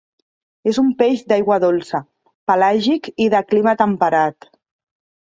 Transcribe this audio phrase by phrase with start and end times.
[0.69, 1.99] És un peix d'aigua dolça,
[2.51, 4.49] pelàgic i de clima temperat.